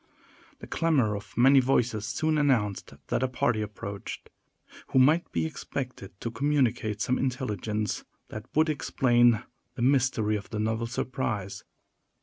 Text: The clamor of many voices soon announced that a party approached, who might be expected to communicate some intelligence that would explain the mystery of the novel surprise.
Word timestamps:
The 0.57 0.65
clamor 0.65 1.15
of 1.15 1.37
many 1.37 1.59
voices 1.59 2.07
soon 2.07 2.39
announced 2.39 2.95
that 3.09 3.21
a 3.21 3.27
party 3.27 3.61
approached, 3.61 4.31
who 4.87 4.97
might 4.97 5.31
be 5.31 5.45
expected 5.45 6.19
to 6.21 6.31
communicate 6.31 7.01
some 7.01 7.19
intelligence 7.19 8.03
that 8.29 8.47
would 8.55 8.67
explain 8.67 9.43
the 9.75 9.83
mystery 9.83 10.35
of 10.37 10.49
the 10.49 10.57
novel 10.59 10.87
surprise. 10.87 11.63